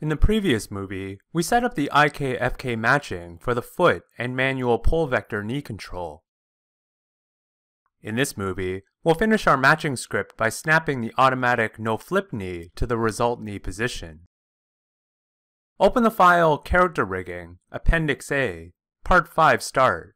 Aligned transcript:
In 0.00 0.10
the 0.10 0.16
previous 0.16 0.70
movie, 0.70 1.18
we 1.32 1.42
set 1.42 1.64
up 1.64 1.74
the 1.74 1.90
IK-FK 1.92 2.78
matching 2.78 3.36
for 3.38 3.52
the 3.52 3.62
foot 3.62 4.04
and 4.16 4.36
manual 4.36 4.78
pole 4.78 5.08
vector 5.08 5.42
knee 5.42 5.60
control. 5.60 6.22
In 8.00 8.14
this 8.14 8.36
movie, 8.36 8.82
we'll 9.02 9.16
finish 9.16 9.48
our 9.48 9.56
matching 9.56 9.96
script 9.96 10.36
by 10.36 10.50
snapping 10.50 11.00
the 11.00 11.12
automatic 11.18 11.80
no-flip 11.80 12.32
knee 12.32 12.70
to 12.76 12.86
the 12.86 12.96
result 12.96 13.40
knee 13.40 13.58
position. 13.58 14.20
Open 15.80 16.04
the 16.04 16.12
file 16.12 16.58
Character 16.58 17.04
Rigging, 17.04 17.58
Appendix 17.72 18.30
A, 18.30 18.70
Part 19.02 19.26
5 19.26 19.64
Start, 19.64 20.14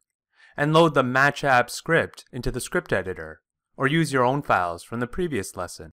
and 0.55 0.71
load 0.71 0.93
the 0.93 1.03
Match 1.03 1.43
App 1.43 1.69
script 1.69 2.23
into 2.31 2.51
the 2.51 2.61
script 2.61 2.93
editor, 2.93 3.41
or 3.75 3.87
use 3.87 4.13
your 4.13 4.23
own 4.23 4.43
files 4.43 4.81
from 4.81 5.01
the 5.01 5.07
previous 5.07 5.57
lesson. 5.57 5.91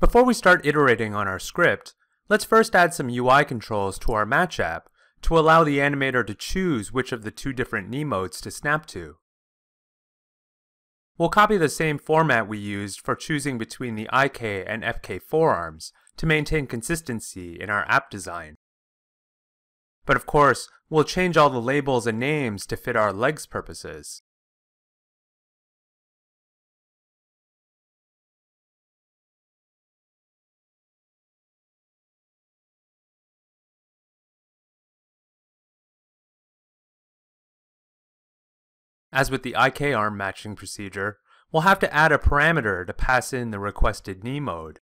Before 0.00 0.24
we 0.24 0.34
start 0.34 0.66
iterating 0.66 1.14
on 1.14 1.28
our 1.28 1.38
script, 1.38 1.94
let's 2.28 2.44
first 2.44 2.74
add 2.74 2.94
some 2.94 3.10
UI 3.10 3.44
controls 3.44 3.98
to 4.00 4.12
our 4.12 4.26
Match 4.26 4.58
app 4.58 4.88
to 5.22 5.38
allow 5.38 5.64
the 5.64 5.78
animator 5.78 6.26
to 6.26 6.34
choose 6.34 6.92
which 6.92 7.12
of 7.12 7.22
the 7.22 7.30
two 7.30 7.52
different 7.52 7.88
knee 7.88 8.04
modes 8.04 8.40
to 8.42 8.50
snap 8.50 8.86
to. 8.86 9.16
We'll 11.16 11.28
copy 11.28 11.56
the 11.56 11.68
same 11.68 11.98
format 11.98 12.48
we 12.48 12.58
used 12.58 13.00
for 13.00 13.14
choosing 13.14 13.56
between 13.56 13.94
the 13.94 14.08
IK 14.12 14.42
and 14.42 14.82
FK 14.82 15.22
forearms 15.22 15.92
to 16.16 16.26
maintain 16.26 16.66
consistency 16.66 17.56
in 17.60 17.70
our 17.70 17.88
app 17.88 18.10
design. 18.10 18.56
But 20.06 20.16
of 20.16 20.26
course, 20.26 20.68
we'll 20.90 21.04
change 21.04 21.36
all 21.36 21.50
the 21.50 21.60
labels 21.60 22.06
and 22.06 22.18
names 22.18 22.66
to 22.66 22.76
fit 22.76 22.96
our 22.96 23.12
legs 23.12 23.46
purposes. 23.46 24.22
As 39.14 39.30
with 39.30 39.44
the 39.44 39.54
IK 39.56 39.94
arm 39.94 40.16
matching 40.16 40.56
procedure, 40.56 41.18
we'll 41.52 41.62
have 41.62 41.78
to 41.78 41.94
add 41.94 42.10
a 42.10 42.18
parameter 42.18 42.84
to 42.84 42.92
pass 42.92 43.32
in 43.32 43.52
the 43.52 43.60
requested 43.60 44.24
knee 44.24 44.40
mode. 44.40 44.80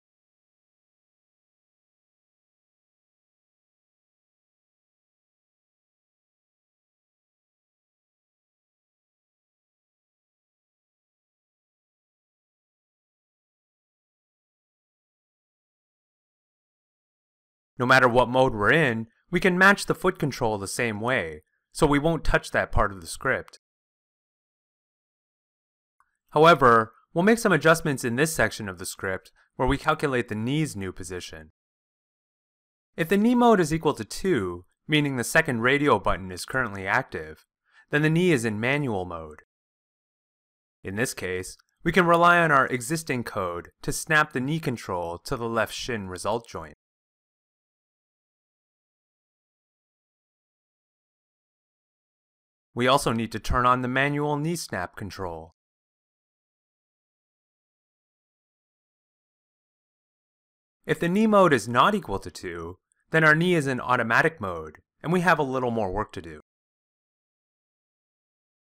No 17.80 17.88
matter 17.88 18.08
what 18.08 18.30
mode 18.30 18.54
we're 18.54 18.72
in, 18.72 19.08
we 19.32 19.40
can 19.40 19.58
match 19.58 19.88
the 19.88 19.96
foot 19.96 20.20
control 20.20 20.60
the 20.60 20.68
same 20.68 21.02
way, 21.02 21.42
so 21.72 21.88
we 21.88 21.98
won't 21.98 22.24
touch 22.24 22.52
that 22.52 22.72
part 22.72 22.92
of 22.92 23.02
the 23.02 23.08
script. 23.08 23.60
However, 26.32 26.94
we'll 27.14 27.24
make 27.24 27.40
some 27.40 27.52
adjustments 27.52 28.04
in 28.04 28.16
this 28.16 28.34
section 28.34 28.70
of 28.70 28.78
the 28.78 28.86
script 28.86 29.32
where 29.56 29.68
we 29.68 29.78
calculate 29.78 30.30
the 30.30 30.36
knee's 30.36 30.76
new 30.76 30.92
position. 30.92 31.52
If 32.96 33.10
the 33.10 33.18
knee 33.18 33.36
mode 33.36 33.60
is 33.60 33.74
equal 33.74 33.94
to 33.94 34.06
2, 34.06 34.66
meaning 34.88 35.18
the 35.18 35.24
second 35.24 35.62
radio 35.62 36.00
button 36.00 36.32
is 36.32 36.46
currently 36.46 36.86
active, 36.86 37.46
then 37.90 38.02
the 38.02 38.10
knee 38.10 38.32
is 38.32 38.46
in 38.46 38.60
manual 38.60 39.06
mode. 39.06 39.42
In 40.84 40.96
this 40.96 41.14
case, 41.14 41.58
we 41.84 41.92
can 41.92 42.06
rely 42.06 42.40
on 42.40 42.52
our 42.52 42.68
existing 42.68 43.24
code 43.24 43.70
to 43.82 43.92
snap 43.92 44.34
the 44.34 44.40
knee 44.40 44.60
control 44.60 45.18
to 45.20 45.38
the 45.38 45.48
left 45.48 45.74
shin 45.74 46.10
result 46.10 46.48
joint. 46.48 46.78
We 52.74 52.88
also 52.88 53.12
need 53.12 53.32
to 53.32 53.40
turn 53.40 53.66
on 53.66 53.82
the 53.82 53.88
manual 53.88 54.38
knee 54.38 54.56
snap 54.56 54.96
control. 54.96 55.56
If 60.86 61.00
the 61.00 61.10
knee 61.10 61.28
mode 61.28 61.54
is 61.54 61.68
not 61.68 61.96
equal 61.96 62.20
to 62.20 62.32
2, 62.32 62.78
then 63.12 63.24
our 63.24 63.36
knee 63.36 63.56
is 63.56 63.68
in 63.68 63.80
automatic 63.80 64.40
mode, 64.40 64.78
and 65.02 65.12
we 65.12 65.22
have 65.22 65.40
a 65.40 65.44
little 65.44 65.72
more 65.72 65.92
work 65.92 66.12
to 66.14 66.22
do. 66.22 66.42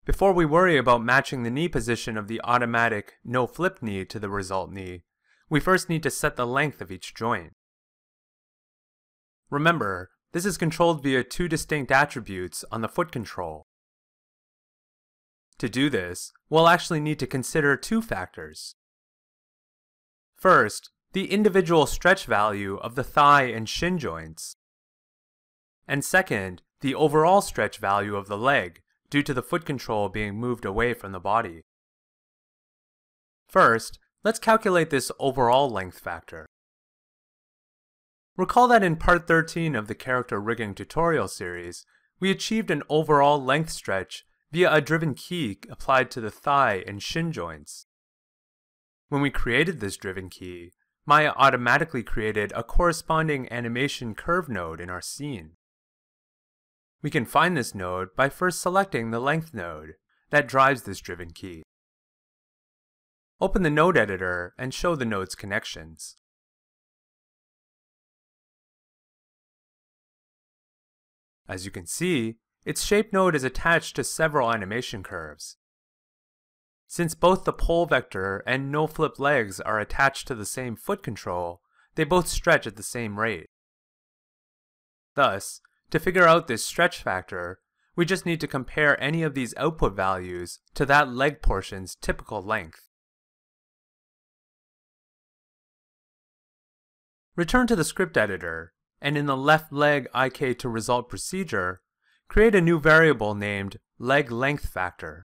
Before 0.04 0.32
we 0.32 0.46
worry 0.46 0.78
about 0.78 1.04
matching 1.04 1.42
the 1.42 1.50
knee 1.50 1.68
position 1.68 2.16
of 2.16 2.28
the 2.28 2.40
automatic 2.42 3.14
no-flip 3.24 3.82
knee 3.82 4.04
to 4.06 4.18
the 4.18 4.30
result 4.30 4.72
knee, 4.72 5.02
we 5.50 5.60
first 5.60 5.88
need 5.88 6.02
to 6.02 6.10
set 6.10 6.36
the 6.36 6.46
length 6.46 6.80
of 6.80 6.90
each 6.90 7.14
joint. 7.14 7.52
Remember, 9.50 10.10
this 10.32 10.44
is 10.44 10.58
controlled 10.58 11.02
via 11.02 11.24
two 11.24 11.48
distinct 11.48 11.90
attributes 11.90 12.64
on 12.70 12.80
the 12.80 12.88
foot 12.88 13.12
control. 13.12 13.66
To 15.58 15.68
do 15.68 15.90
this, 15.90 16.32
we'll 16.48 16.68
actually 16.68 17.00
need 17.00 17.18
to 17.18 17.26
consider 17.26 17.76
two 17.76 18.00
factors. 18.00 18.76
First, 20.36 20.90
the 21.12 21.32
individual 21.32 21.86
stretch 21.86 22.26
value 22.26 22.76
of 22.76 22.94
the 22.94 23.04
thigh 23.04 23.44
and 23.44 23.68
shin 23.68 23.98
joints. 23.98 24.54
And 25.86 26.04
second, 26.04 26.62
the 26.80 26.94
overall 26.94 27.40
stretch 27.40 27.78
value 27.78 28.14
of 28.14 28.28
the 28.28 28.38
leg 28.38 28.82
due 29.10 29.22
to 29.22 29.34
the 29.34 29.42
foot 29.42 29.64
control 29.64 30.08
being 30.08 30.36
moved 30.36 30.64
away 30.64 30.94
from 30.94 31.12
the 31.12 31.20
body. 31.20 31.62
First, 33.48 33.98
let's 34.22 34.38
calculate 34.38 34.90
this 34.90 35.10
overall 35.18 35.70
length 35.70 35.98
factor. 35.98 36.46
Recall 38.36 38.68
that 38.68 38.84
in 38.84 38.96
part 38.96 39.26
13 39.26 39.74
of 39.74 39.88
the 39.88 39.94
character 39.94 40.38
rigging 40.40 40.74
tutorial 40.74 41.26
series, 41.26 41.84
we 42.20 42.30
achieved 42.30 42.70
an 42.70 42.82
overall 42.88 43.42
length 43.42 43.70
stretch 43.70 44.24
via 44.52 44.72
a 44.72 44.80
driven 44.80 45.14
key 45.14 45.58
applied 45.70 46.10
to 46.10 46.20
the 46.20 46.30
thigh 46.30 46.84
and 46.86 47.02
shin 47.02 47.32
joints. 47.32 47.86
When 49.08 49.22
we 49.22 49.30
created 49.30 49.80
this 49.80 49.96
driven 49.96 50.28
key, 50.28 50.72
Maya 51.08 51.32
automatically 51.36 52.02
created 52.02 52.52
a 52.54 52.62
corresponding 52.62 53.50
animation 53.50 54.14
curve 54.14 54.46
node 54.46 54.78
in 54.78 54.90
our 54.90 55.00
scene. 55.00 55.52
We 57.00 57.08
can 57.08 57.24
find 57.24 57.56
this 57.56 57.74
node 57.74 58.14
by 58.14 58.28
first 58.28 58.60
selecting 58.60 59.10
the 59.10 59.18
length 59.18 59.54
node 59.54 59.94
that 60.28 60.46
drives 60.46 60.82
this 60.82 61.00
driven 61.00 61.30
key. 61.30 61.62
Open 63.40 63.62
the 63.62 63.70
node 63.70 63.96
editor 63.96 64.52
and 64.58 64.74
show 64.74 64.94
the 64.94 65.06
node's 65.06 65.34
connections. 65.34 66.16
As 71.48 71.64
you 71.64 71.70
can 71.70 71.86
see, 71.86 72.36
its 72.66 72.84
shape 72.84 73.14
node 73.14 73.34
is 73.34 73.44
attached 73.44 73.96
to 73.96 74.04
several 74.04 74.52
animation 74.52 75.02
curves. 75.02 75.56
Since 76.90 77.14
both 77.14 77.44
the 77.44 77.52
pole 77.52 77.84
vector 77.84 78.42
and 78.46 78.72
no-flip 78.72 79.18
legs 79.18 79.60
are 79.60 79.78
attached 79.78 80.26
to 80.28 80.34
the 80.34 80.46
same 80.46 80.74
foot 80.74 81.02
control, 81.02 81.60
they 81.96 82.04
both 82.04 82.26
stretch 82.26 82.66
at 82.66 82.76
the 82.76 82.82
same 82.82 83.20
rate. 83.20 83.50
Thus, 85.14 85.60
to 85.90 86.00
figure 86.00 86.26
out 86.26 86.48
this 86.48 86.64
stretch 86.64 87.02
factor, 87.02 87.60
we 87.94 88.06
just 88.06 88.24
need 88.24 88.40
to 88.40 88.46
compare 88.46 89.00
any 89.02 89.22
of 89.22 89.34
these 89.34 89.54
output 89.58 89.94
values 89.94 90.60
to 90.74 90.86
that 90.86 91.12
leg 91.12 91.42
portion's 91.42 91.94
typical 91.94 92.40
length. 92.42 92.88
Return 97.36 97.66
to 97.66 97.76
the 97.76 97.84
script 97.84 98.16
editor, 98.16 98.72
and 99.00 99.18
in 99.18 99.26
the 99.26 99.36
left 99.36 99.72
leg 99.72 100.08
IK 100.14 100.58
to 100.58 100.68
result 100.70 101.10
procedure, 101.10 101.82
create 102.28 102.54
a 102.54 102.62
new 102.62 102.80
variable 102.80 103.34
named 103.34 103.78
leg 103.98 104.32
length 104.32 104.68
factor. 104.70 105.26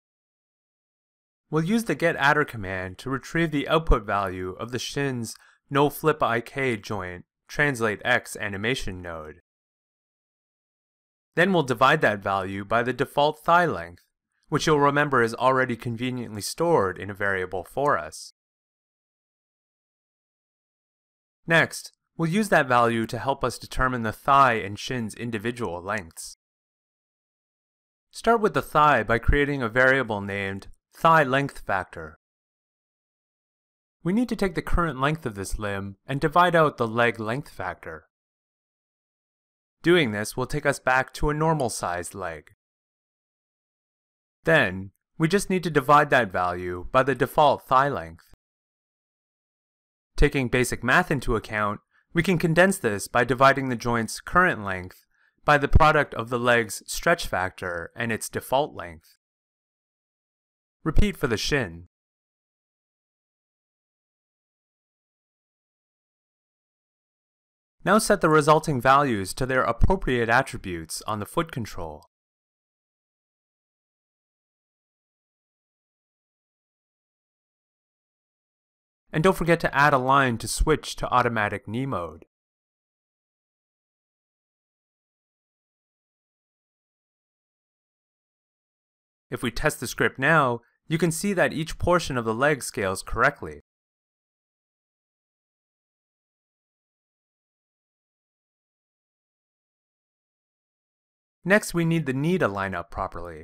We'll 1.52 1.64
use 1.64 1.86
the 1.86 1.96
getAttr 1.96 2.48
command 2.48 2.98
to 3.00 3.10
retrieve 3.10 3.52
the 3.52 3.68
output 3.68 4.06
value 4.06 4.52
of 4.60 4.72
the 4.72 4.80
shin's 4.80 5.36
no-flip-ik 5.70 6.84
joint 6.84 7.26
translate 7.48 8.02
x 8.06 8.38
animation 8.40 9.02
node. 9.02 9.42
Then 11.36 11.52
we'll 11.52 11.64
divide 11.64 12.02
that 12.02 12.20
value 12.20 12.64
by 12.64 12.84
the 12.84 12.94
default 12.94 13.40
thigh 13.40 13.66
length, 13.66 14.04
which 14.50 14.68
you'll 14.68 14.80
remember 14.80 15.24
is 15.24 15.34
already 15.36 15.76
conveniently 15.76 16.42
stored 16.42 17.00
in 17.00 17.10
a 17.10 17.16
variable 17.16 17.64
for 17.64 17.98
us. 17.98 18.34
Next, 21.48 21.92
we'll 22.16 22.30
use 22.30 22.50
that 22.50 22.68
value 22.68 23.08
to 23.08 23.18
help 23.18 23.44
us 23.44 23.58
determine 23.58 24.04
the 24.04 24.12
thigh 24.12 24.54
and 24.54 24.78
shin's 24.78 25.16
individual 25.16 25.82
lengths. 25.82 26.38
Start 28.12 28.42
with 28.42 28.54
the 28.54 28.62
thigh 28.62 29.02
by 29.02 29.18
creating 29.18 29.64
a 29.64 29.70
variable 29.70 30.22
named 30.22 30.68
Thigh 30.94 31.24
length 31.24 31.60
factor. 31.60 32.20
We 34.04 34.14
need 34.14 34.30
to 34.30 34.36
take 34.36 34.56
the 34.56 34.62
current 34.62 35.00
length 35.00 35.26
of 35.26 35.36
this 35.36 35.60
limb 35.60 35.98
and 36.08 36.20
divide 36.20 36.56
out 36.56 36.78
the 36.78 36.88
leg 36.88 37.20
length 37.20 37.50
factor. 37.50 38.06
Doing 39.82 40.12
this 40.12 40.36
will 40.36 40.46
take 40.46 40.66
us 40.66 40.80
back 40.80 41.14
to 41.14 41.30
a 41.30 41.34
normal 41.34 41.70
sized 41.70 42.14
leg. 42.14 42.52
Then, 44.44 44.92
we 45.18 45.28
just 45.28 45.50
need 45.50 45.64
to 45.64 45.70
divide 45.70 46.10
that 46.10 46.32
value 46.32 46.88
by 46.92 47.04
the 47.04 47.16
default 47.16 47.68
thigh 47.68 47.90
length. 47.90 48.34
Taking 50.16 50.48
basic 50.48 50.84
math 50.84 51.12
into 51.12 51.36
account, 51.36 51.82
we 52.14 52.24
can 52.24 52.38
condense 52.38 52.78
this 52.78 53.08
by 53.08 53.24
dividing 53.24 53.70
the 53.70 53.76
joint's 53.76 54.20
current 54.20 54.64
length 54.64 55.06
by 55.46 55.58
the 55.58 55.68
product 55.68 56.14
of 56.14 56.30
the 56.30 56.40
leg's 56.40 56.84
stretch 56.88 57.28
factor 57.28 57.92
and 57.96 58.12
its 58.12 58.28
default 58.28 58.76
length. 58.76 59.19
Repeat 60.84 61.18
for 61.18 61.28
the 61.28 61.38
shin. 61.38 61.88
Now 67.84 67.98
set 67.98 68.22
the 68.22 68.30
resulting 68.30 68.80
values 68.80 69.34
to 69.36 69.46
their 69.46 69.64
appropriate 69.64 70.30
attributes 70.30 71.02
on 71.08 71.20
the 71.20 71.26
foot 71.26 71.52
control. 71.52 72.06
And 79.12 79.24
don't 79.24 79.36
forget 79.36 79.60
to 79.62 79.76
add 79.76 79.94
a 79.94 79.98
line 79.98 80.38
to 80.38 80.48
switch 80.48 80.96
to 80.98 81.10
automatic 81.10 81.68
knee 81.68 81.86
mode. 81.86 82.26
If 89.30 89.44
we 89.44 89.52
test 89.52 89.80
the 89.80 89.88
script 89.88 90.18
now, 90.18 90.62
you 90.88 90.98
can 90.98 91.12
see 91.12 91.34
that 91.34 91.54
each 91.54 91.78
portion 91.78 92.18
of 92.18 92.26
the 92.26 92.34
leg 92.34 92.64
scales 92.64 93.04
correctly. 93.04 93.62
Next, 101.46 101.74
we 101.74 101.86
need 101.86 102.06
the 102.06 102.14
knee 102.14 102.38
to 102.38 102.48
line 102.48 102.76
up 102.76 102.92
properly. 102.92 103.44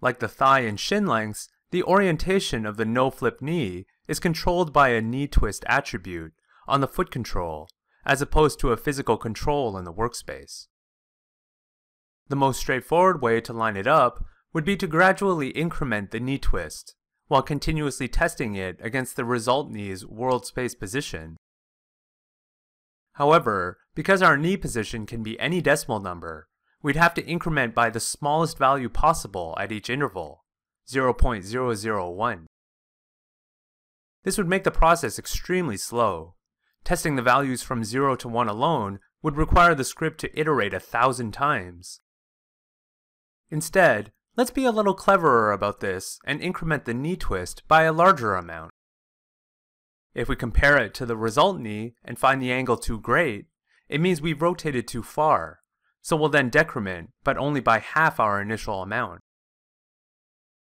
Like 0.00 0.20
the 0.20 0.28
thigh 0.28 0.60
and 0.60 0.78
shin 0.78 1.06
lengths, 1.06 1.48
the 1.70 1.82
orientation 1.82 2.66
of 2.66 2.76
the 2.76 2.84
no-flip 2.84 3.40
knee 3.40 3.86
is 4.06 4.20
controlled 4.20 4.72
by 4.72 4.90
a 4.90 5.00
knee 5.00 5.26
twist 5.26 5.64
attribute 5.66 6.32
on 6.68 6.80
the 6.80 6.88
foot 6.88 7.10
control, 7.10 7.68
as 8.04 8.20
opposed 8.20 8.60
to 8.60 8.72
a 8.72 8.76
physical 8.76 9.16
control 9.16 9.76
in 9.76 9.84
the 9.84 9.92
workspace. 9.92 10.66
The 12.28 12.36
most 12.36 12.60
straightforward 12.60 13.22
way 13.22 13.40
to 13.40 13.52
line 13.52 13.76
it 13.76 13.86
up 13.86 14.24
would 14.52 14.64
be 14.64 14.76
to 14.76 14.86
gradually 14.86 15.48
increment 15.50 16.10
the 16.10 16.20
knee 16.20 16.38
twist, 16.38 16.94
while 17.28 17.42
continuously 17.42 18.08
testing 18.08 18.54
it 18.54 18.78
against 18.82 19.16
the 19.16 19.24
result 19.24 19.70
knee's 19.70 20.06
world 20.06 20.46
space 20.46 20.74
position. 20.74 21.36
However, 23.14 23.78
because 23.94 24.22
our 24.22 24.36
knee 24.36 24.56
position 24.56 25.06
can 25.06 25.22
be 25.22 25.38
any 25.38 25.60
decimal 25.60 26.00
number, 26.00 26.48
we'd 26.82 26.96
have 26.96 27.14
to 27.14 27.26
increment 27.26 27.74
by 27.74 27.90
the 27.90 28.00
smallest 28.00 28.58
value 28.58 28.88
possible 28.88 29.56
at 29.58 29.72
each 29.72 29.88
interval, 29.88 30.44
0.001. 30.88 32.46
This 34.24 34.38
would 34.38 34.48
make 34.48 34.64
the 34.64 34.70
process 34.70 35.18
extremely 35.18 35.76
slow. 35.76 36.34
Testing 36.84 37.16
the 37.16 37.22
values 37.22 37.62
from 37.62 37.84
0 37.84 38.16
to 38.16 38.28
1 38.28 38.48
alone 38.48 39.00
would 39.22 39.36
require 39.36 39.74
the 39.74 39.84
script 39.84 40.20
to 40.20 40.38
iterate 40.38 40.74
a 40.74 40.80
thousand 40.80 41.32
times. 41.32 42.00
Instead, 43.50 44.12
let's 44.36 44.50
be 44.50 44.64
a 44.64 44.72
little 44.72 44.94
cleverer 44.94 45.52
about 45.52 45.80
this 45.80 46.18
and 46.24 46.40
increment 46.40 46.84
the 46.84 46.94
knee 46.94 47.16
twist 47.16 47.62
by 47.68 47.82
a 47.82 47.92
larger 47.92 48.34
amount. 48.34 48.70
If 50.14 50.28
we 50.28 50.36
compare 50.36 50.76
it 50.78 50.94
to 50.94 51.06
the 51.06 51.16
result 51.16 51.58
knee 51.58 51.94
and 52.04 52.18
find 52.18 52.40
the 52.40 52.52
angle 52.52 52.76
too 52.76 52.98
great, 52.98 53.46
it 53.88 54.00
means 54.00 54.20
we've 54.20 54.42
rotated 54.42 54.88
too 54.88 55.02
far, 55.02 55.60
so 56.00 56.16
we'll 56.16 56.28
then 56.28 56.48
decrement, 56.48 57.10
but 57.24 57.36
only 57.36 57.60
by 57.60 57.78
half 57.78 58.18
our 58.18 58.40
initial 58.40 58.82
amount. 58.82 59.20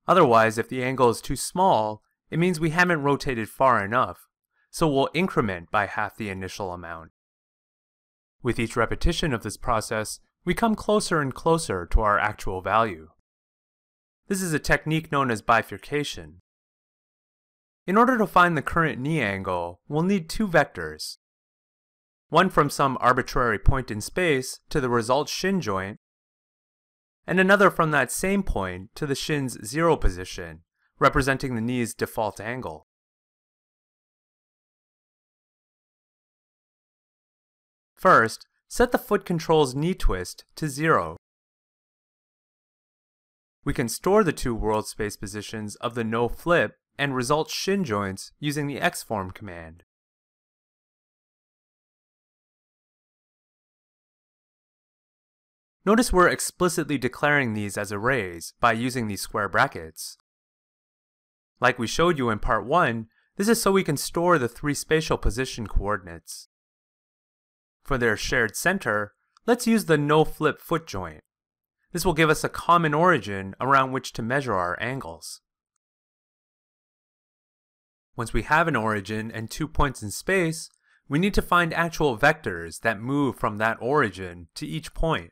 Otherwise, 0.08 0.58
if 0.58 0.68
the 0.68 0.82
angle 0.82 1.10
is 1.10 1.20
too 1.20 1.36
small, 1.36 2.02
it 2.30 2.38
means 2.38 2.58
we 2.58 2.70
haven't 2.70 3.02
rotated 3.02 3.48
far 3.48 3.84
enough, 3.84 4.28
so 4.70 4.88
we'll 4.88 5.10
increment 5.14 5.70
by 5.70 5.86
half 5.86 6.16
the 6.16 6.30
initial 6.30 6.72
amount. 6.72 7.10
With 8.42 8.58
each 8.58 8.76
repetition 8.76 9.32
of 9.32 9.42
this 9.42 9.56
process, 9.56 10.20
we 10.44 10.54
come 10.54 10.74
closer 10.74 11.20
and 11.20 11.32
closer 11.32 11.86
to 11.86 12.00
our 12.00 12.18
actual 12.18 12.60
value. 12.62 13.10
This 14.28 14.40
is 14.40 14.52
a 14.52 14.58
technique 14.58 15.12
known 15.12 15.30
as 15.30 15.42
bifurcation. 15.42 16.40
In 17.86 17.96
order 17.96 18.16
to 18.16 18.26
find 18.26 18.56
the 18.56 18.62
current 18.62 19.00
knee 19.00 19.20
angle, 19.20 19.80
we'll 19.88 20.02
need 20.02 20.28
two 20.28 20.46
vectors. 20.46 21.18
One 22.28 22.48
from 22.48 22.70
some 22.70 22.96
arbitrary 23.00 23.58
point 23.58 23.90
in 23.90 24.00
space 24.00 24.60
to 24.70 24.80
the 24.80 24.88
result 24.88 25.28
shin 25.28 25.60
joint, 25.60 25.98
and 27.26 27.38
another 27.38 27.70
from 27.70 27.90
that 27.90 28.10
same 28.10 28.42
point 28.42 28.94
to 28.94 29.06
the 29.06 29.14
shin's 29.14 29.58
zero 29.66 29.96
position, 29.96 30.62
representing 30.98 31.54
the 31.54 31.60
knee's 31.60 31.94
default 31.94 32.40
angle. 32.40 32.86
First, 37.94 38.46
set 38.66 38.92
the 38.92 38.98
foot 38.98 39.24
control's 39.24 39.74
knee 39.74 39.94
twist 39.94 40.44
to 40.56 40.68
zero. 40.68 41.16
We 43.64 43.72
can 43.72 43.88
store 43.88 44.24
the 44.24 44.32
two 44.32 44.54
world 44.54 44.88
space 44.88 45.16
positions 45.16 45.76
of 45.76 45.94
the 45.94 46.02
no 46.02 46.28
flip 46.28 46.78
and 46.98 47.14
result 47.14 47.50
shin 47.50 47.84
joints 47.84 48.32
using 48.40 48.66
the 48.66 48.80
xform 48.80 49.32
command. 49.32 49.84
Notice 55.84 56.12
we're 56.12 56.28
explicitly 56.28 56.96
declaring 56.96 57.54
these 57.54 57.76
as 57.76 57.92
arrays 57.92 58.54
by 58.60 58.72
using 58.72 59.08
these 59.08 59.20
square 59.20 59.48
brackets. 59.48 60.16
Like 61.60 61.78
we 61.78 61.86
showed 61.86 62.18
you 62.18 62.30
in 62.30 62.38
part 62.38 62.66
1, 62.66 63.06
this 63.36 63.48
is 63.48 63.60
so 63.60 63.72
we 63.72 63.82
can 63.82 63.96
store 63.96 64.38
the 64.38 64.48
three 64.48 64.74
spatial 64.74 65.18
position 65.18 65.66
coordinates. 65.66 66.48
For 67.82 67.98
their 67.98 68.16
shared 68.16 68.54
center, 68.54 69.14
let's 69.46 69.66
use 69.66 69.86
the 69.86 69.98
no-flip 69.98 70.60
foot 70.60 70.86
joint. 70.86 71.22
This 71.92 72.04
will 72.04 72.14
give 72.14 72.30
us 72.30 72.42
a 72.42 72.48
common 72.48 72.94
origin 72.94 73.54
around 73.60 73.92
which 73.92 74.12
to 74.14 74.22
measure 74.22 74.54
our 74.54 74.78
angles. 74.80 75.40
Once 78.16 78.32
we 78.32 78.42
have 78.42 78.68
an 78.68 78.76
origin 78.76 79.30
and 79.30 79.50
two 79.50 79.68
points 79.68 80.02
in 80.02 80.10
space, 80.10 80.70
we 81.08 81.18
need 81.18 81.34
to 81.34 81.42
find 81.42 81.74
actual 81.74 82.16
vectors 82.16 82.80
that 82.80 83.00
move 83.00 83.36
from 83.36 83.58
that 83.58 83.76
origin 83.80 84.48
to 84.54 84.66
each 84.66 84.94
point. 84.94 85.30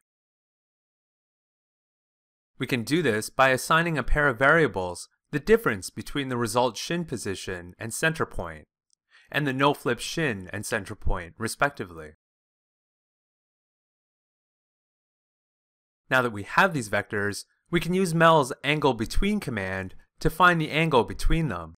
We 2.59 2.67
can 2.67 2.83
do 2.83 3.01
this 3.01 3.31
by 3.31 3.49
assigning 3.49 3.97
a 3.97 4.03
pair 4.03 4.29
of 4.29 4.39
variables 4.39 5.09
the 5.31 5.41
difference 5.41 5.89
between 5.89 6.29
the 6.29 6.37
result 6.37 6.77
shin 6.77 7.05
position 7.05 7.75
and 7.79 7.95
center 7.95 8.27
point, 8.27 8.67
and 9.31 9.47
the 9.47 9.53
no-flip 9.53 10.01
shin 10.01 10.51
and 10.53 10.67
center 10.67 10.95
point, 10.95 11.35
respectively. 11.39 12.11
Now 16.11 16.23
that 16.23 16.33
we 16.33 16.43
have 16.43 16.75
these 16.75 16.89
vectors, 16.89 17.45
we 17.71 17.81
can 17.81 17.95
use 17.95 18.15
Mel's 18.15 18.53
angle 18.65 18.95
between 18.95 19.39
command 19.39 19.95
to 20.19 20.29
find 20.29 20.61
the 20.61 20.71
angle 20.71 21.05
between 21.05 21.49
them. 21.49 21.75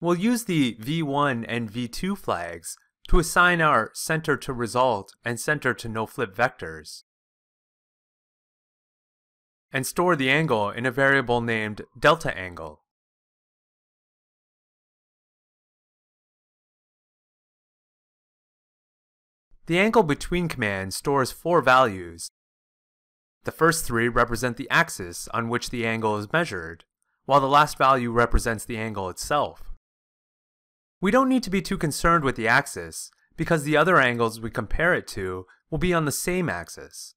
We'll 0.00 0.16
use 0.16 0.44
the 0.44 0.76
v1 0.80 1.44
and 1.46 1.70
v2 1.70 2.16
flags 2.16 2.76
to 3.08 3.18
assign 3.18 3.60
our 3.60 3.90
center 3.92 4.36
to 4.38 4.52
result 4.52 5.12
and 5.24 5.38
center 5.38 5.74
to 5.74 5.88
no-flip 5.88 6.34
vectors 6.34 7.02
and 9.72 9.86
store 9.86 10.16
the 10.16 10.30
angle 10.30 10.70
in 10.70 10.86
a 10.86 10.90
variable 10.90 11.40
named 11.40 11.82
delta 11.98 12.36
angle. 12.36 12.82
The 19.66 19.78
angle 19.78 20.02
between 20.02 20.48
command 20.48 20.94
stores 20.94 21.30
four 21.30 21.62
values. 21.62 22.30
The 23.44 23.52
first 23.52 23.84
three 23.84 24.08
represent 24.08 24.56
the 24.56 24.68
axis 24.70 25.28
on 25.28 25.48
which 25.48 25.70
the 25.70 25.86
angle 25.86 26.16
is 26.18 26.32
measured, 26.32 26.84
while 27.24 27.40
the 27.40 27.46
last 27.46 27.78
value 27.78 28.10
represents 28.10 28.64
the 28.64 28.76
angle 28.76 29.08
itself. 29.08 29.72
We 31.00 31.10
don't 31.10 31.28
need 31.28 31.42
to 31.44 31.50
be 31.50 31.62
too 31.62 31.78
concerned 31.78 32.24
with 32.24 32.36
the 32.36 32.48
axis, 32.48 33.10
because 33.36 33.62
the 33.62 33.76
other 33.76 33.98
angles 33.98 34.40
we 34.40 34.50
compare 34.50 34.92
it 34.92 35.06
to 35.08 35.46
will 35.70 35.78
be 35.78 35.94
on 35.94 36.04
the 36.04 36.12
same 36.12 36.50
axis. 36.50 37.14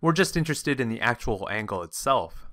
We're 0.00 0.12
just 0.12 0.36
interested 0.36 0.80
in 0.80 0.88
the 0.88 1.00
actual 1.00 1.46
angle 1.50 1.82
itself. 1.82 2.46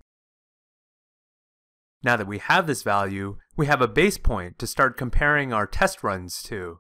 Now 2.03 2.18
that 2.18 2.27
we 2.27 2.39
have 2.39 2.68
this 2.68 2.84
value, 2.84 3.38
we 3.56 3.68
have 3.68 3.82
a 3.82 3.88
base 3.88 4.18
point 4.18 4.60
to 4.60 4.68
start 4.68 4.98
comparing 4.98 5.53
our 5.53 5.65
test 5.65 6.03
runs 6.03 6.44
to. 6.44 6.80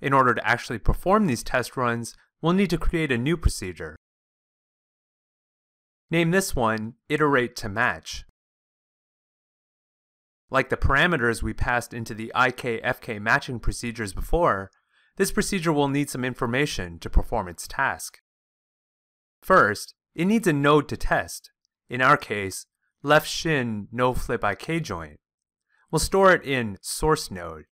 In 0.00 0.12
order 0.12 0.34
to 0.34 0.48
actually 0.48 0.80
perform 0.80 1.26
these 1.26 1.44
test 1.44 1.76
runs, 1.76 2.16
we'll 2.42 2.54
need 2.54 2.70
to 2.70 2.78
create 2.78 3.12
a 3.12 3.18
new 3.18 3.36
procedure. 3.36 3.96
Name 6.10 6.30
this 6.30 6.56
one 6.56 6.94
iterate 7.08 7.54
to 7.56 7.68
match. 7.68 8.24
Like 10.50 10.70
the 10.70 10.76
parameters 10.76 11.42
we 11.42 11.52
passed 11.52 11.92
into 11.92 12.14
the 12.14 12.32
IK-FK 12.34 13.20
matching 13.20 13.60
procedures 13.60 14.14
before, 14.14 14.70
this 15.16 15.30
procedure 15.30 15.72
will 15.72 15.88
need 15.88 16.08
some 16.08 16.24
information 16.24 16.98
to 17.00 17.10
perform 17.10 17.48
its 17.48 17.68
task. 17.68 18.18
First, 19.42 19.94
it 20.14 20.24
needs 20.24 20.46
a 20.46 20.52
node 20.52 20.88
to 20.88 20.96
test. 20.96 21.50
In 21.90 22.00
our 22.00 22.16
case, 22.16 22.66
left 23.02 23.28
shin 23.28 23.88
no 23.92 24.14
flip 24.14 24.42
IK 24.42 24.82
joint. 24.82 25.20
We'll 25.90 25.98
store 25.98 26.32
it 26.32 26.44
in 26.44 26.78
source 26.80 27.30
node. 27.30 27.64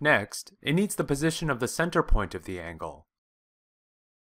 Next, 0.00 0.52
it 0.60 0.72
needs 0.72 0.96
the 0.96 1.04
position 1.04 1.50
of 1.50 1.60
the 1.60 1.68
center 1.68 2.02
point 2.02 2.34
of 2.34 2.44
the 2.44 2.58
angle. 2.58 3.06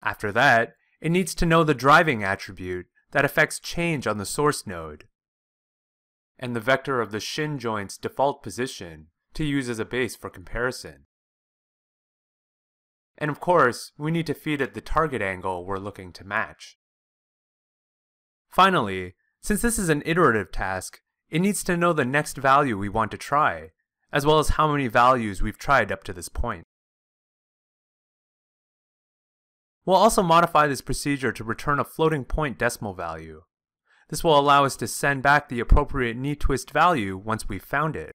After 0.02 0.32
that, 0.32 0.74
it 1.02 1.12
needs 1.12 1.36
to 1.36 1.46
know 1.46 1.64
the 1.64 1.74
driving 1.74 2.24
attribute 2.24 2.88
that 3.12 3.26
affects 3.26 3.60
change 3.60 4.08
on 4.08 4.18
the 4.18 4.26
source 4.26 4.66
node, 4.66 5.06
and 6.40 6.56
the 6.56 6.60
vector 6.60 7.02
of 7.02 7.12
the 7.12 7.20
shin 7.20 7.58
joint's 7.58 7.98
default 7.98 8.44
position 8.44 9.08
to 9.34 9.44
use 9.44 9.70
as 9.70 9.80
a 9.80 9.86
base 9.86 10.16
for 10.16 10.30
comparison. 10.30 11.06
And 13.18 13.32
of 13.32 13.40
course, 13.40 13.92
we 13.98 14.12
need 14.12 14.28
to 14.28 14.34
feed 14.34 14.62
it 14.62 14.74
the 14.74 14.82
target 14.82 15.22
angle 15.22 15.66
we're 15.66 15.78
looking 15.78 16.12
to 16.14 16.24
match. 16.24 16.78
Finally, 18.50 19.16
since 19.42 19.62
this 19.62 19.80
is 19.80 19.90
an 19.90 20.04
iterative 20.06 20.52
task, 20.52 21.02
it 21.30 21.40
needs 21.40 21.64
to 21.64 21.78
know 21.78 21.94
the 21.94 22.06
next 22.06 22.38
value 22.38 22.78
we 22.78 22.90
want 22.90 23.12
to 23.12 23.18
try, 23.18 23.72
as 24.12 24.26
well 24.26 24.40
as 24.40 24.50
how 24.50 24.72
many 24.72 24.88
values 24.88 25.42
we've 25.42 25.58
tried 25.58 25.92
up 25.92 26.04
to 26.04 26.14
this 26.14 26.30
point. 26.30 26.66
We'll 29.88 29.96
also 29.96 30.22
modify 30.22 30.68
this 30.68 30.82
procedure 30.82 31.32
to 31.32 31.46
return 31.46 31.80
a 31.80 31.86
floating 31.86 32.26
point 32.26 32.60
decimal 32.60 32.94
value. 32.94 33.44
This 34.10 34.22
will 34.22 34.38
allow 34.38 34.66
us 34.66 34.76
to 34.76 34.88
send 34.88 35.24
back 35.24 35.48
the 35.48 35.62
appropriate 35.62 36.18
knee 36.18 36.36
twist 36.36 36.72
value 36.72 37.16
once 37.16 37.48
we've 37.48 37.64
found 37.64 37.96
it. 37.96 38.12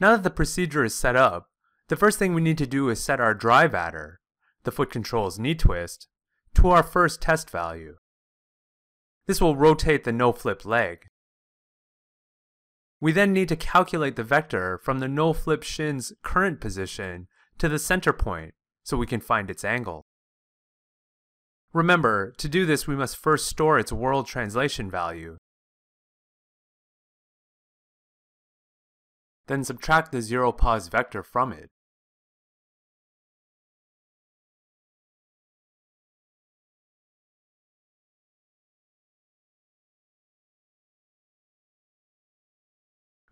Now 0.00 0.16
that 0.16 0.24
the 0.24 0.30
procedure 0.30 0.82
is 0.82 0.96
set 0.96 1.14
up, 1.14 1.46
the 1.86 1.96
first 1.96 2.18
thing 2.18 2.34
we 2.34 2.40
need 2.40 2.58
to 2.58 2.66
do 2.66 2.88
is 2.88 3.00
set 3.00 3.20
our 3.20 3.32
driveAttr, 3.32 4.16
the 4.64 4.72
foot 4.72 4.90
control's 4.90 5.38
knee 5.38 5.54
twist, 5.54 6.08
to 6.54 6.70
our 6.70 6.82
first 6.82 7.22
test 7.22 7.50
value. 7.50 7.98
This 9.28 9.40
will 9.40 9.54
rotate 9.54 10.02
the 10.02 10.12
no-flip 10.12 10.64
leg. 10.64 11.06
We 13.00 13.12
then 13.12 13.32
need 13.32 13.48
to 13.50 13.56
calculate 13.56 14.16
the 14.16 14.24
vector 14.24 14.80
from 14.82 14.98
the 14.98 15.08
no-flip 15.08 15.62
shin's 15.62 16.12
current 16.24 16.60
position 16.60 17.28
to 17.58 17.68
the 17.68 17.78
center 17.78 18.12
point 18.12 18.54
so 18.90 18.96
we 18.96 19.06
can 19.06 19.20
find 19.20 19.48
its 19.48 19.64
angle. 19.64 20.02
Remember, 21.72 22.32
to 22.38 22.48
do 22.48 22.66
this 22.66 22.88
we 22.88 22.96
must 22.96 23.16
first 23.16 23.46
store 23.46 23.78
its 23.78 23.92
world 23.92 24.26
translation 24.26 24.90
value. 24.90 25.36
Then 29.46 29.62
subtract 29.62 30.10
the 30.10 30.20
zero 30.20 30.50
pos 30.50 30.88
vector 30.88 31.22
from 31.22 31.52
it. 31.52 31.68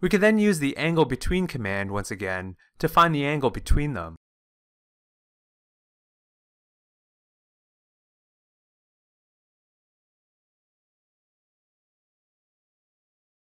We 0.00 0.08
can 0.08 0.20
then 0.20 0.38
use 0.38 0.60
the 0.60 0.76
angle 0.76 1.04
between 1.04 1.48
command 1.48 1.90
once 1.90 2.12
again 2.12 2.54
to 2.78 2.88
find 2.88 3.12
the 3.12 3.26
angle 3.26 3.50
between 3.50 3.94
them. 3.94 4.14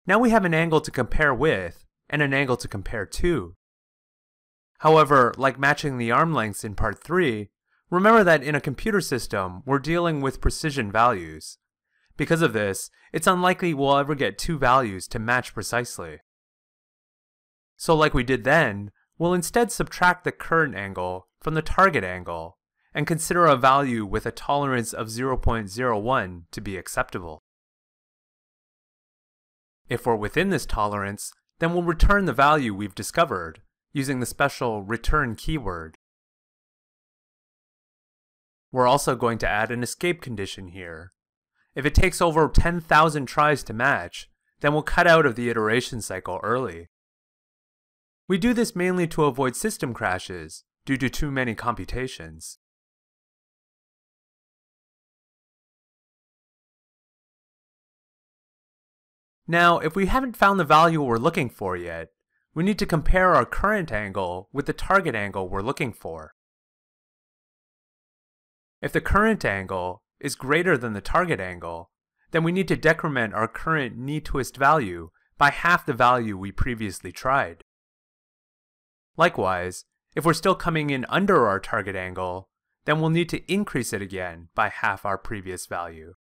Now 0.07 0.19
we 0.19 0.31
have 0.31 0.45
an 0.45 0.55
angle 0.55 0.81
to 0.83 0.91
compare 0.91 1.35
with, 1.35 1.87
and 2.11 2.21
an 2.21 2.35
angle 2.35 2.57
to 2.59 2.69
compare 2.69 3.07
to. 3.07 3.57
However, 4.79 5.33
like 5.39 5.59
matching 5.59 5.97
the 5.97 6.11
arm 6.11 6.35
lengths 6.35 6.63
in 6.63 6.75
part 6.75 7.03
3, 7.03 7.49
remember 7.91 8.23
that 8.23 8.43
in 8.43 8.55
a 8.55 8.61
computer 8.61 9.01
system, 9.01 9.63
we're 9.65 9.79
dealing 9.79 10.21
with 10.21 10.41
precision 10.43 10.93
values. 10.93 11.59
Because 12.17 12.43
of 12.43 12.53
this, 12.53 12.91
it's 13.13 13.27
unlikely 13.27 13.73
we'll 13.73 13.97
ever 13.97 14.15
get 14.15 14.37
two 14.37 14.59
values 14.59 15.09
to 15.09 15.19
match 15.19 15.55
precisely. 15.55 16.19
So 17.77 17.97
like 17.97 18.13
we 18.13 18.25
did 18.25 18.45
then, 18.45 18.91
we'll 19.19 19.35
instead 19.35 19.73
subtract 19.73 20.25
the 20.25 20.33
current 20.33 20.75
angle 20.75 21.29
from 21.41 21.55
the 21.55 21.63
target 21.63 22.05
angle 22.05 22.59
and 22.93 23.07
consider 23.07 23.47
a 23.47 23.57
value 23.57 24.05
with 24.05 24.27
a 24.27 24.31
tolerance 24.31 24.93
of 24.93 25.09
0.01 25.09 26.43
to 26.51 26.61
be 26.61 26.77
acceptable. 26.77 27.43
If 29.89 30.07
we're 30.07 30.17
within 30.17 30.49
this 30.49 30.67
tolerance, 30.67 31.33
then 31.59 31.73
we'll 31.73 31.83
return 31.83 32.25
the 32.25 32.33
value 32.33 32.75
we've 32.75 32.95
discovered 32.95 33.61
using 33.93 34.21
the 34.21 34.27
special 34.27 34.83
return 34.83 35.35
keyword. 35.35 35.97
We're 38.73 38.89
also 38.89 39.15
going 39.15 39.39
to 39.39 39.49
add 39.49 39.71
an 39.71 39.83
escape 39.83 40.21
condition 40.21 40.69
here. 40.69 41.13
If 41.75 41.87
it 41.87 41.95
takes 41.95 42.21
over 42.21 42.49
10,000 42.49 43.27
tries 43.27 43.63
to 43.65 43.73
match, 43.73 44.29
then 44.61 44.73
we'll 44.73 44.83
cut 44.83 45.07
out 45.07 45.27
of 45.27 45.37
the 45.37 45.49
iteration 45.49 46.01
cycle 46.01 46.41
early. 46.43 46.89
We 48.27 48.39
do 48.39 48.55
this 48.55 48.75
mainly 48.75 49.07
to 49.09 49.25
avoid 49.25 49.55
system 49.55 49.93
crashes 49.93 50.65
due 50.85 50.97
to 50.97 51.11
too 51.11 51.31
many 51.31 51.55
computations. 51.55 52.59
Now, 59.47 59.79
if 59.79 59.95
we 59.95 60.07
haven't 60.07 60.37
found 60.37 60.59
the 60.59 60.65
value 60.65 61.03
we're 61.03 61.19
looking 61.19 61.51
for 61.51 61.77
yet, 61.77 62.09
we 62.55 62.65
need 62.65 62.79
to 62.79 62.87
compare 62.87 63.35
our 63.35 63.45
current 63.45 63.93
angle 63.93 64.49
with 64.53 64.67
the 64.67 64.73
target 64.73 65.15
angle 65.15 65.49
we're 65.49 65.61
looking 65.61 65.93
for. 65.93 66.35
If 68.81 68.93
the 68.93 69.01
current 69.01 69.45
angle 69.45 70.03
is 70.21 70.35
greater 70.35 70.79
than 70.79 70.93
the 70.93 71.01
target 71.01 71.41
angle, 71.41 71.91
then 72.31 72.43
we 72.43 72.53
need 72.53 72.69
to 72.69 72.77
decrement 72.77 73.35
our 73.35 73.49
current 73.49 73.97
knee 73.97 74.21
twist 74.21 74.57
value 74.57 75.11
by 75.37 75.51
half 75.51 75.85
the 75.85 75.93
value 75.93 76.39
we 76.39 76.53
previously 76.53 77.13
tried. 77.13 77.65
Likewise, 79.17 79.85
if 80.17 80.25
we're 80.25 80.33
still 80.33 80.55
coming 80.55 80.91
in 80.91 81.05
under 81.09 81.47
our 81.47 81.61
target 81.61 81.97
angle, 81.97 82.49
then 82.85 83.01
we'll 83.01 83.11
need 83.11 83.29
to 83.29 83.53
increase 83.53 83.93
it 83.93 84.03
again 84.03 84.49
by 84.55 84.69
half 84.69 85.05
our 85.05 85.19
previous 85.19 85.67
value. 85.67 86.15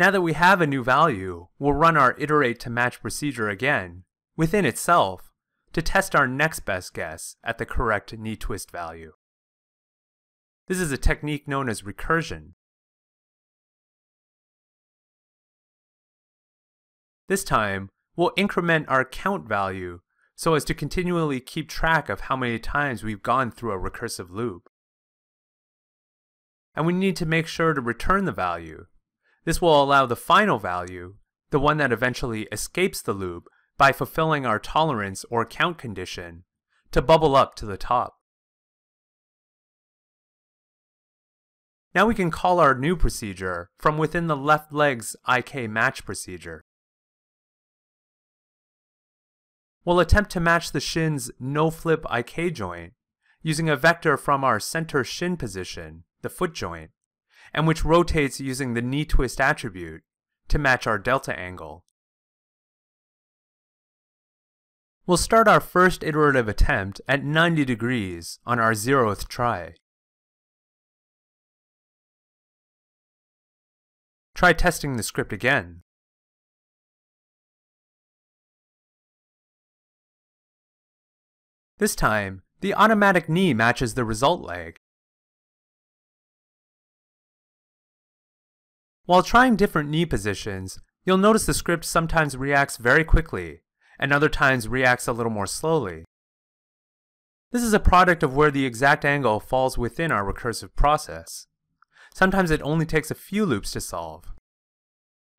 Now 0.00 0.10
that 0.12 0.22
we 0.22 0.32
have 0.32 0.62
a 0.62 0.66
new 0.66 0.82
value, 0.82 1.48
we'll 1.58 1.74
run 1.74 1.94
our 1.98 2.16
iterate 2.18 2.58
to 2.60 2.70
match 2.70 3.02
procedure 3.02 3.50
again, 3.50 4.04
within 4.34 4.64
itself, 4.64 5.30
to 5.74 5.82
test 5.82 6.16
our 6.16 6.26
next 6.26 6.60
best 6.60 6.94
guess 6.94 7.36
at 7.44 7.58
the 7.58 7.66
correct 7.66 8.16
knee 8.16 8.34
twist 8.34 8.70
value. 8.70 9.12
This 10.68 10.78
is 10.78 10.90
a 10.90 10.96
technique 10.96 11.46
known 11.46 11.68
as 11.68 11.82
recursion. 11.82 12.52
This 17.28 17.44
time, 17.44 17.90
we'll 18.16 18.32
increment 18.38 18.88
our 18.88 19.04
count 19.04 19.46
value 19.46 20.00
so 20.34 20.54
as 20.54 20.64
to 20.64 20.72
continually 20.72 21.40
keep 21.40 21.68
track 21.68 22.08
of 22.08 22.20
how 22.20 22.36
many 22.36 22.58
times 22.58 23.04
we've 23.04 23.22
gone 23.22 23.50
through 23.50 23.72
a 23.72 23.90
recursive 23.90 24.30
loop. 24.30 24.70
And 26.74 26.86
we 26.86 26.94
need 26.94 27.16
to 27.16 27.26
make 27.26 27.46
sure 27.46 27.74
to 27.74 27.82
return 27.82 28.24
the 28.24 28.32
value. 28.32 28.86
This 29.50 29.60
will 29.60 29.82
allow 29.82 30.06
the 30.06 30.14
final 30.14 30.60
value, 30.60 31.16
the 31.50 31.58
one 31.58 31.78
that 31.78 31.90
eventually 31.90 32.42
escapes 32.52 33.02
the 33.02 33.12
loop 33.12 33.48
by 33.76 33.90
fulfilling 33.90 34.46
our 34.46 34.60
tolerance 34.60 35.24
or 35.28 35.44
count 35.44 35.76
condition, 35.76 36.44
to 36.92 37.02
bubble 37.02 37.34
up 37.34 37.56
to 37.56 37.66
the 37.66 37.76
top. 37.76 38.14
Now 41.96 42.06
we 42.06 42.14
can 42.14 42.30
call 42.30 42.60
our 42.60 42.76
new 42.76 42.94
procedure 42.94 43.70
from 43.76 43.98
within 43.98 44.28
the 44.28 44.36
left 44.36 44.72
leg's 44.72 45.16
IK 45.28 45.68
match 45.68 46.04
procedure. 46.04 46.62
We'll 49.84 49.98
attempt 49.98 50.30
to 50.30 50.38
match 50.38 50.70
the 50.70 50.78
shin's 50.78 51.28
no-flip 51.40 52.06
IK 52.08 52.54
joint 52.54 52.92
using 53.42 53.68
a 53.68 53.74
vector 53.74 54.16
from 54.16 54.44
our 54.44 54.60
center 54.60 55.02
shin 55.02 55.36
position, 55.36 56.04
the 56.22 56.30
foot 56.30 56.54
joint, 56.54 56.92
and 57.52 57.66
which 57.66 57.84
rotates 57.84 58.40
using 58.40 58.74
the 58.74 58.82
knee 58.82 59.04
twist 59.04 59.40
attribute 59.40 60.02
to 60.48 60.58
match 60.58 60.86
our 60.86 60.98
delta 60.98 61.38
angle. 61.38 61.84
We'll 65.06 65.16
start 65.16 65.48
our 65.48 65.60
first 65.60 66.04
iterative 66.04 66.48
attempt 66.48 67.00
at 67.08 67.24
90 67.24 67.64
degrees 67.64 68.38
on 68.46 68.58
our 68.58 68.72
zeroth 68.72 69.26
try. 69.28 69.74
Try 74.34 74.52
testing 74.52 74.96
the 74.96 75.02
script 75.02 75.32
again. 75.32 75.82
This 81.78 81.94
time, 81.94 82.42
the 82.60 82.74
automatic 82.74 83.28
knee 83.28 83.54
matches 83.54 83.94
the 83.94 84.04
result 84.04 84.42
leg. 84.42 84.79
While 89.10 89.24
trying 89.24 89.56
different 89.56 89.90
knee 89.90 90.06
positions, 90.06 90.78
you'll 91.04 91.18
notice 91.18 91.44
the 91.44 91.52
script 91.52 91.84
sometimes 91.84 92.36
reacts 92.36 92.76
very 92.76 93.02
quickly, 93.02 93.62
and 93.98 94.12
other 94.12 94.28
times 94.28 94.68
reacts 94.68 95.08
a 95.08 95.12
little 95.12 95.32
more 95.32 95.48
slowly. 95.48 96.04
This 97.50 97.64
is 97.64 97.72
a 97.72 97.80
product 97.80 98.22
of 98.22 98.36
where 98.36 98.52
the 98.52 98.64
exact 98.64 99.04
angle 99.04 99.40
falls 99.40 99.76
within 99.76 100.12
our 100.12 100.22
recursive 100.22 100.76
process. 100.76 101.48
Sometimes 102.14 102.52
it 102.52 102.62
only 102.62 102.86
takes 102.86 103.10
a 103.10 103.16
few 103.16 103.44
loops 103.44 103.72
to 103.72 103.80
solve. 103.80 104.26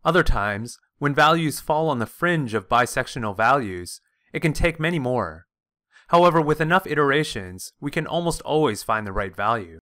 Other 0.03 0.21
times, 0.21 0.77
when 0.97 1.15
values 1.15 1.61
fall 1.61 1.87
on 1.87 1.99
the 1.99 2.05
fringe 2.05 2.53
of 2.53 2.67
bisectional 2.67 3.37
values, 3.37 4.01
it 4.33 4.41
can 4.41 4.51
take 4.51 4.81
many 4.81 4.99
more. 4.99 5.45
However, 6.09 6.41
with 6.41 6.59
enough 6.59 6.85
iterations, 6.85 7.71
we 7.79 7.89
can 7.89 8.05
almost 8.05 8.41
always 8.41 8.83
find 8.83 9.07
the 9.07 9.13
right 9.13 9.33
value. 9.33 9.79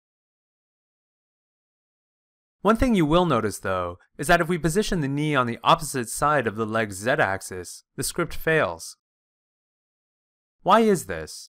One 2.66 2.78
thing 2.78 2.96
you 2.96 3.06
will 3.06 3.28
notice 3.28 3.60
though, 3.60 4.00
is 4.18 4.26
that 4.26 4.42
if 4.42 4.48
we 4.48 4.58
position 4.58 5.02
the 5.02 5.08
knee 5.08 5.36
on 5.36 5.46
the 5.46 5.60
opposite 5.64 6.10
side 6.10 6.48
of 6.48 6.56
the 6.56 6.66
leg's 6.66 6.96
z-axis, 6.96 7.84
the 7.96 8.02
script 8.02 8.34
fails. 8.34 8.98
Why 10.64 10.80
is 10.80 11.06
this? 11.06 11.52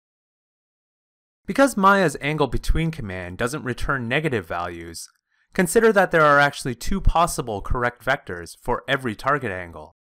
Because 1.45 1.77
Maya's 1.77 2.17
angle 2.19 2.47
between 2.47 2.91
command 2.91 3.37
doesn't 3.37 3.63
return 3.63 4.09
negative 4.09 4.45
values, 4.45 5.07
consider 5.53 5.93
that 5.93 6.11
there 6.11 6.25
are 6.25 6.39
actually 6.39 6.75
two 6.75 6.99
possible 6.99 7.61
correct 7.61 8.03
vectors 8.03 8.57
for 8.61 8.83
every 8.85 9.15
target 9.15 9.49
angle. 9.49 9.95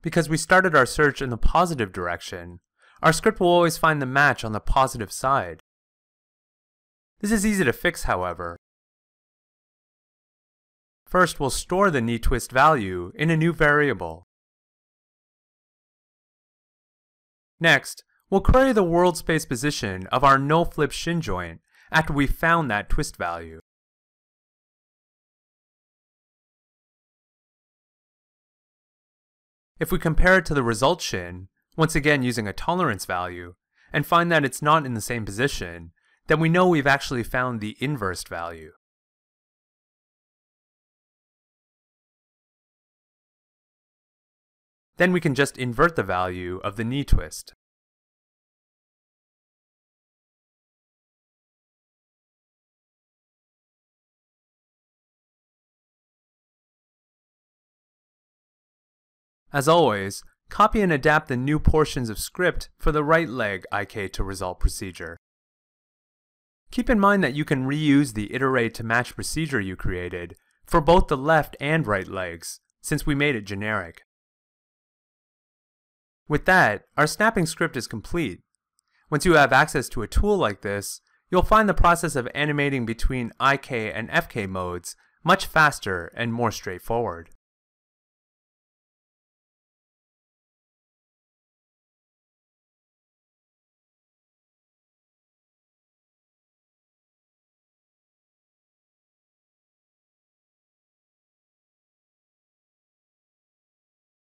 Because 0.00 0.28
we 0.28 0.36
started 0.36 0.76
our 0.76 0.86
search 0.86 1.20
in 1.20 1.30
the 1.30 1.36
positive 1.36 1.92
direction, 1.92 2.60
our 3.02 3.12
script 3.12 3.40
will 3.40 3.48
always 3.48 3.78
find 3.78 4.00
the 4.00 4.06
match 4.06 4.44
on 4.44 4.52
the 4.52 4.60
positive 4.60 5.10
side. 5.10 5.60
This 7.18 7.32
is 7.32 7.44
easy 7.44 7.64
to 7.64 7.72
fix, 7.72 8.04
however. 8.04 8.58
First, 11.12 11.38
we'll 11.38 11.50
store 11.50 11.90
the 11.90 12.00
knee 12.00 12.18
twist 12.18 12.50
value 12.50 13.12
in 13.14 13.28
a 13.28 13.36
new 13.36 13.52
variable. 13.52 14.28
Next, 17.60 18.02
we'll 18.30 18.40
query 18.40 18.72
the 18.72 18.82
world 18.82 19.18
space 19.18 19.44
position 19.44 20.06
of 20.06 20.24
our 20.24 20.38
no-flip 20.38 20.90
shin 20.90 21.20
joint 21.20 21.60
after 21.90 22.14
we've 22.14 22.34
found 22.34 22.70
that 22.70 22.88
twist 22.88 23.18
value. 23.18 23.60
If 29.78 29.92
we 29.92 29.98
compare 29.98 30.38
it 30.38 30.46
to 30.46 30.54
the 30.54 30.62
result 30.62 31.02
shin, 31.02 31.48
once 31.76 31.94
again 31.94 32.22
using 32.22 32.48
a 32.48 32.54
tolerance 32.54 33.04
value, 33.04 33.52
and 33.92 34.06
find 34.06 34.32
that 34.32 34.46
it's 34.46 34.62
not 34.62 34.86
in 34.86 34.94
the 34.94 35.02
same 35.02 35.26
position, 35.26 35.92
then 36.28 36.40
we 36.40 36.48
know 36.48 36.66
we've 36.66 36.86
actually 36.86 37.22
found 37.22 37.60
the 37.60 37.76
inversed 37.80 38.30
value. 38.30 38.72
Then 45.02 45.12
we 45.12 45.18
can 45.18 45.34
just 45.34 45.58
invert 45.58 45.96
the 45.96 46.04
value 46.04 46.60
of 46.62 46.76
the 46.76 46.84
knee 46.84 47.02
twist. 47.02 47.54
As 59.52 59.66
always, 59.66 60.22
copy 60.50 60.80
and 60.80 60.92
adapt 60.92 61.26
the 61.26 61.36
new 61.36 61.58
portions 61.58 62.08
of 62.08 62.20
script 62.20 62.68
for 62.78 62.92
the 62.92 63.02
right 63.02 63.28
leg 63.28 63.64
IK 63.72 64.12
to 64.12 64.22
result 64.22 64.60
procedure. 64.60 65.16
Keep 66.70 66.88
in 66.88 67.00
mind 67.00 67.24
that 67.24 67.34
you 67.34 67.44
can 67.44 67.66
reuse 67.66 68.14
the 68.14 68.32
iterate 68.32 68.72
to 68.74 68.84
match 68.84 69.16
procedure 69.16 69.60
you 69.60 69.74
created 69.74 70.36
for 70.64 70.80
both 70.80 71.08
the 71.08 71.16
left 71.16 71.56
and 71.58 71.88
right 71.88 72.06
legs, 72.06 72.60
since 72.82 73.04
we 73.04 73.16
made 73.16 73.34
it 73.34 73.46
generic. 73.46 74.02
With 76.28 76.44
that, 76.46 76.84
our 76.96 77.06
snapping 77.06 77.46
script 77.46 77.76
is 77.76 77.86
complete. 77.86 78.40
Once 79.10 79.26
you 79.26 79.34
have 79.34 79.52
access 79.52 79.88
to 79.90 80.02
a 80.02 80.08
tool 80.08 80.36
like 80.36 80.62
this, 80.62 81.00
you'll 81.30 81.42
find 81.42 81.68
the 81.68 81.74
process 81.74 82.16
of 82.16 82.28
animating 82.34 82.86
between 82.86 83.32
IK 83.40 83.70
and 83.72 84.08
FK 84.10 84.48
modes 84.48 84.96
much 85.24 85.46
faster 85.46 86.12
and 86.16 86.32
more 86.32 86.50
straightforward. 86.50 87.30